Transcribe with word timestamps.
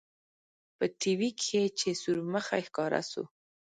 په 0.77 0.85
ټي 0.99 1.11
وي 1.19 1.29
کښې 1.39 1.63
چې 1.79 1.89
سورمخى 2.01 2.61
ښکاره 2.67 3.01
سو. 3.11 3.23